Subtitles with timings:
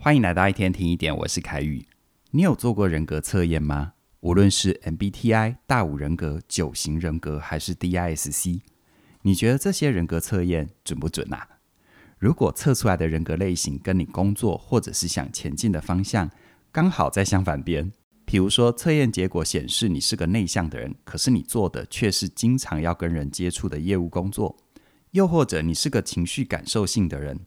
[0.00, 1.84] 欢迎来到一天听一点，我是凯宇。
[2.30, 3.94] 你有做过人格测验吗？
[4.20, 8.60] 无论是 MBTI 大五人格、九型人格，还是 DISC，
[9.22, 11.48] 你觉得这些人格测验准不准啊？
[12.16, 16.30] 如果测出来的人格类型跟你工作或者是想前进的方向
[16.70, 17.90] 刚好在相反边，
[18.24, 24.56] 譬如说测验结果显示你是个内向的人，可是你做的却是经常要跟人接触的业务工作，
[25.10, 27.40] 又或者你是个情绪感受性的人。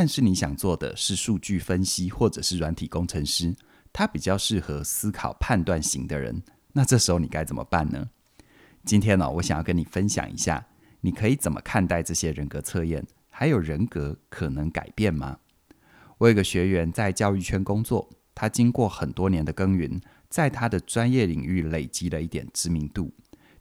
[0.00, 3.56] 但是你想做的是数据分析或者是软体工程师，
[3.92, 6.40] 他比较适合思考判断型的人。
[6.74, 8.08] 那这时候你该怎么办呢？
[8.84, 10.64] 今天呢，我想要跟你分享一下，
[11.00, 15.38] 你可以怎么看待这些人格测验，还有人格可能改变吗？
[16.18, 23.12] 我有个学员在教育圈工作，他经过很多年的耕耘，在他的专业领域累积了一点知名度，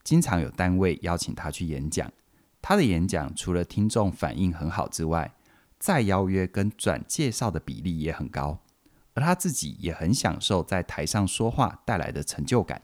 [0.03, 2.13] 经常有单位邀请他去演讲。
[2.61, 5.33] 他的演讲除了听众反应很好之外，
[5.79, 8.59] 再邀约跟转介绍的比例也很高，
[9.13, 12.81] 而他自己也很享受在台上说话带来的成就感。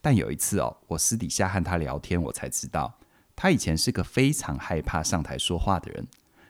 [0.00, 2.98] 但有一次哦，我私底下和他聊天，我才知道
[3.36, 6.06] 他以前是个非常害怕上台说话的人，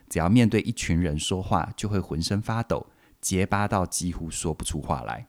[0.09, 2.87] 只要面对一群人说话，就会浑身发抖，
[3.19, 5.27] 结巴到几乎说不出话来。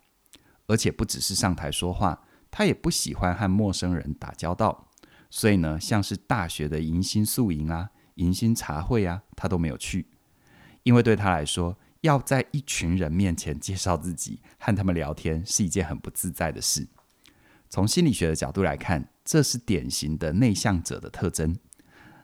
[0.68, 4.88] 而且不只是上台说话，他也不喜欢和陌生人打交道，
[5.28, 10.06] 所以呢，像是大学的迎新宿营啊、迎新茶会啊，他都没有去。
[10.82, 16.88] 因为对他来说，要在一群人面前介绍自己，和他们聊天是一件很不自在的事。
[17.68, 21.56] 从心理学的角度来看，这是典型的内向者的特征。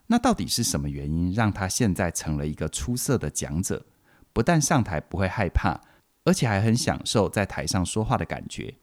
[0.08, 3.86] 那到底是什么原因让他现在成了一个出色的讲者？
[4.32, 5.80] 不但上台不会害怕，
[6.24, 8.74] 而且还很享受在台上说话的感觉。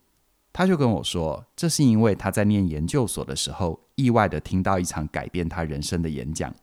[0.53, 6.53] 他就跟我说，这是因为他在念研究所的时候，意外地听到一场改变他人生的演讲。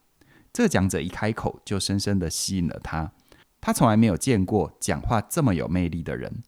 [0.53, 3.12] 这个讲者一开口就深深地吸引了他，
[3.61, 6.42] 他从来没有见过讲话这么有魅力的人。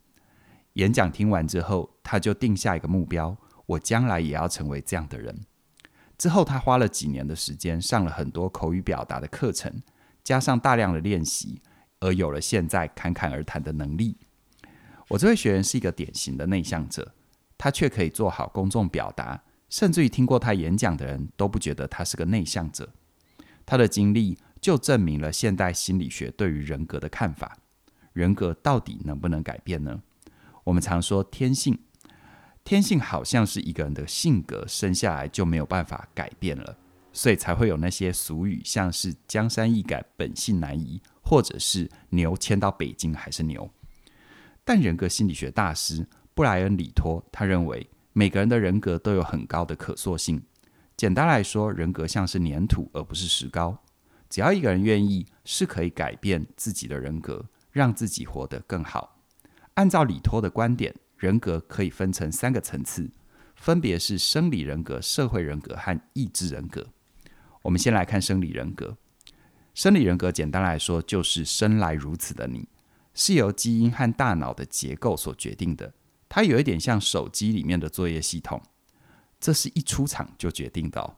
[0.74, 3.36] 演讲听完之后，他就定下一个目标：
[3.66, 5.40] 我将来也要成为这样的人。
[6.18, 9.82] 之后，他花了几年的时间，上了很多口语表达的课程，
[10.22, 11.62] 加上大量的练习，
[12.00, 14.18] 而有了现在侃侃而谈的能力。
[15.08, 17.14] 我这位学员是一个典型的内向者，
[17.56, 22.90] 他却可以做好公众表达，甚至于听过他演讲的人都不觉得他是个内向者。
[23.66, 27.58] 他的经历就证明了现代心理学对于人格的看法：
[28.12, 30.02] 人格到底能不能改变呢？
[30.64, 31.78] 我们常说天性，
[32.64, 36.78] 天性好像是一个人的性格生下来就没有办法改变了，
[37.12, 43.70] 所以才会有那些俗语，像是“江山易改，本性难移”，或者是“牛迁到北京还是牛”。
[44.64, 50.42] 但人格心理学大师布莱恩·里托他认为，每个人的人格都有很高的可塑性。
[50.96, 53.82] 简单来说，人格像是粘土，而不是石膏。
[54.30, 59.20] 只要一个人愿意，是可以改变自己的人格，让自己活得更好。
[59.74, 63.10] 按照里托的观点，人格可以分成三个层次，
[63.56, 66.86] 分别是生理人格、社会人格和意志人格。
[67.62, 68.96] 我们先来看生理人格。
[69.74, 72.68] 生理人格简单来说，就是生来如此的你，
[73.14, 75.92] 是由基因和大脑的结构所决定的。
[76.28, 78.62] 它有一点像手机里面的作业系统。
[79.44, 81.16] 这是一出场就决定的哦。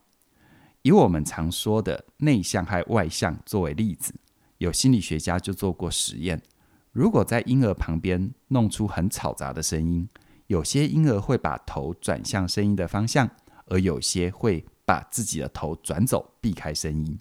[0.83, 4.13] 以我们常说的内向和外向作为例子，
[4.59, 6.43] 有心理学家就做过实验。
[6.91, 10.09] 如果在婴儿旁边弄出很吵杂的声音，
[10.49, 13.31] 有些婴儿会把头转向声音的方向，
[13.67, 17.17] 而有些会把自己的头转走，避开声音。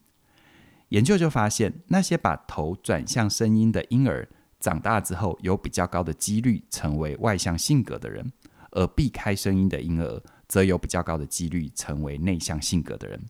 [0.90, 4.28] 研究就发现，那些把头转向声音的婴儿，
[4.60, 8.32] 长大之后有比较高的几率成为外向性格的人，
[8.72, 13.26] 而避开声音的婴儿，则有比较高的几率成为内向性格的人。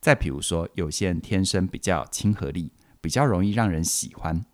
[0.00, 4.44] 再比如说，有些人天生比较亲和力，比较容易让人喜欢。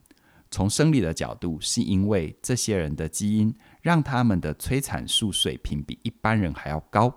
[0.51, 7.15] 从生理的角度，是因为这些人的基因让他们的催产素水平比一般人还要高，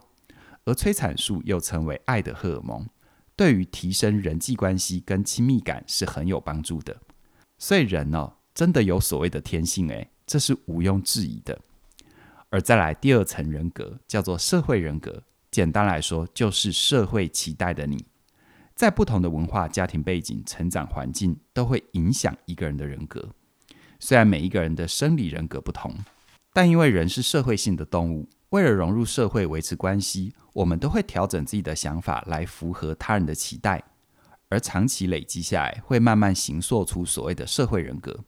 [0.65, 2.87] 而催产素又称为爱的荷尔蒙，
[3.35, 7.01] 对于提升人际关系跟亲密感是很有帮助的。
[7.57, 11.59] 所以人哦，真的有所谓的天性，诶，这是毋庸置疑的。
[12.51, 18.05] 而再来第二层人格叫做社会人格，简单来说就是社会期待的你。
[18.75, 23.29] 在不同的文化、家庭背景、成长环境都会影响一个人的人格。
[24.01, 25.95] 虽然每一个人的生理人格不同，
[26.51, 33.81] 但因为人是社会性的动物，为了融入社会、维持关系，我们都会调整自己的想法来符合他人的期待，
[34.49, 38.19] 而长期累积下来，会慢慢形塑出所谓的社会人格。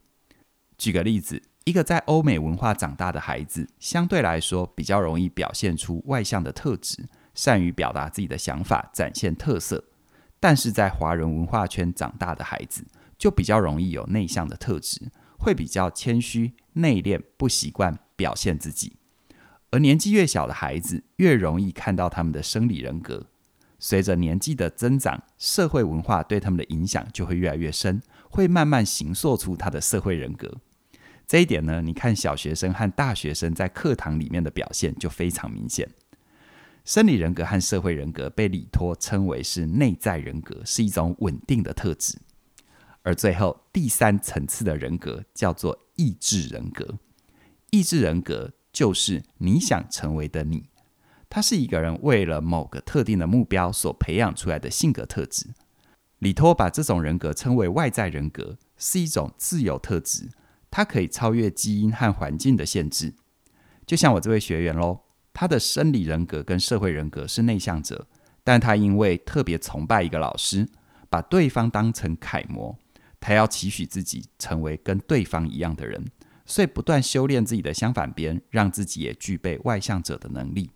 [0.78, 1.42] 举个例子。
[1.66, 9.78] 一个在欧美文化长大的孩子，相对来说比较容易表现出外向的特质，善于表达自己的想法，展现特色；
[10.42, 12.86] 但是在华人文化圈长大的孩子，
[13.18, 18.98] 就比较容易有内向的特质，会比较谦虚、内敛，不习惯表现自己；
[19.72, 23.28] 而年纪越小的孩子，越容易看到他们的生理人格。
[23.80, 30.58] 随着年纪的增长，社会文化对他们的影响就会越来越深，会慢慢形塑出他的社会人格。
[31.28, 35.90] 这一点呢，你看小学生和大学生在课堂里面的表现就非常明显。
[36.86, 42.20] 生理人格和社会人格被李托称为是内在人格，是一种稳定的特质。
[43.04, 47.00] 而最后第三层次的人格叫做意志人格，
[47.72, 50.70] 意志人格就是你想成为的你。
[51.30, 55.48] 它是一个人为了某个特定的目标所培养出来的性格特质。
[56.20, 60.30] 李托把这种人格称为外在人格，是一种自由特质，
[60.76, 63.14] 它可以超越基因和环境的限制。
[63.86, 68.08] 就像我这位学员喽，他的生理人格跟社会人格是内向者，
[68.44, 70.68] 但他因为特别崇拜一个老师，
[71.12, 72.76] 把对方当成楷模，
[73.20, 76.04] 他要期许自己成为跟对方一样的人，
[76.44, 80.72] 所以不断修炼自己的相反边，让自己也具备外向者的能力。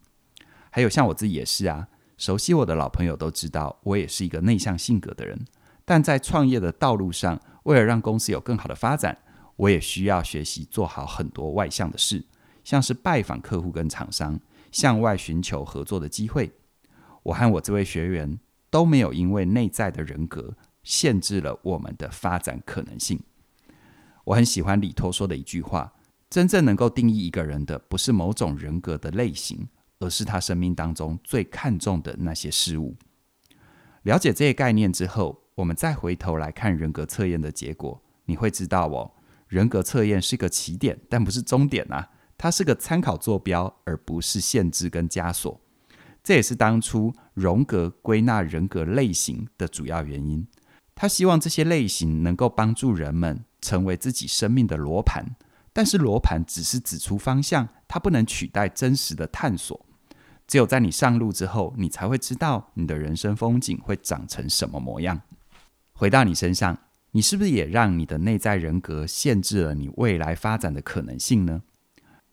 [0.69, 1.87] 还有像我自己也是啊，
[2.19, 5.43] 熟悉我的老朋友都知道，我也是一个内向性格的人。
[5.85, 9.17] 但在创业的道路上，为了让公司有更好的发展，
[9.57, 12.23] 我也需要学习做好很多外向的事，
[12.63, 14.39] 像是拜访客户跟厂商，
[14.71, 16.51] 向外寻求合作的机会。
[17.23, 18.39] 我和我这位学员
[18.69, 23.19] 都没有因为内在的人格限制了我们的发展可能性。
[24.23, 25.93] 我很喜欢李托说的一句话：
[26.29, 29.67] 真正能够定义一个人的，不是某种人格的类型。
[29.99, 32.95] 而是他生命当中最看重的那些事物。
[34.03, 39.11] 了解这些概念之后，我们再回头来看人格测验的结果，你会知道哦，
[39.47, 42.09] 人格测验是个起点，但不是终点啊。
[42.37, 45.59] 它是个参考坐标，而不是限制跟枷锁。
[46.23, 50.45] 这也是当初荣格归纳人格类型的主要原因。
[50.93, 55.35] 他希望这些类型能够帮助人们成为自己生命的罗盘，
[55.71, 59.85] 但是罗盘只是指出方向，它不能取代真实的探索。
[60.47, 65.21] 只有在你上路之后，你才会知道你的人生风景会长成什么模样。
[65.93, 66.77] 回到你身上，
[67.11, 71.63] 你是不是也让你的内在人格限制了你未来发展的可能性呢？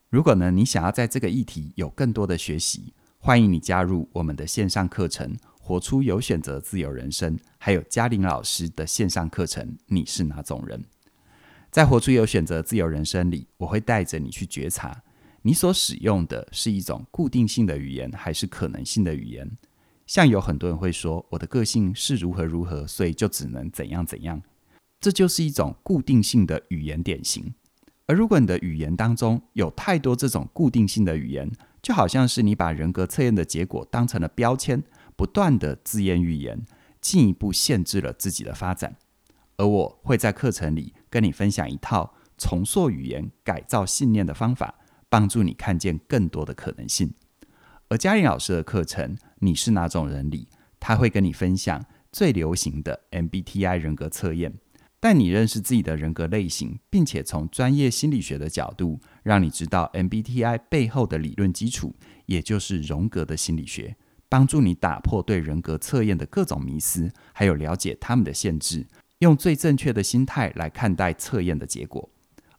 [0.09, 10.79] 如果呢，你想要在这个议题有更多的学习，欢迎你加入我们的线上课程《活出有选择自由人生》，还有嘉玲老师的线上课程《你是哪种人》。
[11.71, 15.03] 在《活出有选择自由人生》里，我会带着你去觉察。
[15.41, 19.51] 你所使用的是一种固定性的语言，还是可能性的语言？
[20.05, 24.41] 像有很多人会说，我的个性是如何如何，所以就只能怎样怎样。
[24.99, 27.53] 这就是一种固定性的语言典型。
[28.07, 31.51] 而如果你的语言当中有太多这种固定性的语言，
[31.81, 34.83] 就好像是你把人格测验的结果当成了标签，
[35.15, 36.65] 不断的自言预言，
[37.01, 38.95] 进一步限制了自己的发展。
[39.57, 44.75] 而我会在课程里跟你分享一套重塑语言、改造信念的方法。
[45.07, 47.13] 帮助你看见更多的可能性。
[47.87, 54.55] 而嘉玲老师的课程，你是哪种人里，他会跟你分享最流行的 MBTI 人格测验，
[55.05, 61.93] 带你认识自己的人格类型，并且从专业心理学的角度，让你知道 MBTI 背后的理论基础，
[62.25, 63.97] 也就是荣格的心理学，
[64.27, 68.87] 帮助你打破对人格测验的各种迷思，还有了解他们的限制，
[69.19, 72.09] 用最正确的心态来看待测验的结果。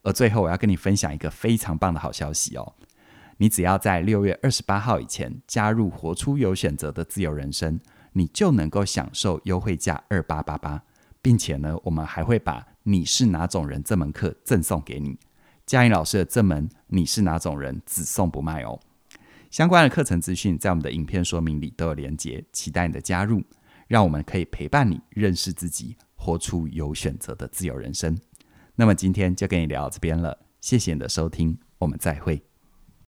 [0.02, 2.75] 而最后，我要跟你分享一个非常棒的好消息哦！
[3.38, 7.80] 你只要在六月二十八号以前加入“活出有选择的自由人生”，
[8.14, 10.85] 你就能够享受优惠价二八八八，
[11.26, 15.18] 并且呢，我们还会把“你是哪种人”这门课赠送给你。
[15.66, 18.78] 嘉玲老师的这门“你是哪种人”只送不卖哦！
[19.50, 23.42] 相关的课程资讯在我们的影片说明里都有连结，期待你的加入，
[23.88, 28.16] 让我们可以陪伴你认识自己，活出有选择的自由人生。
[28.76, 32.46] 那么今天就跟你聊到这边了，谢谢你的收听，我们再会。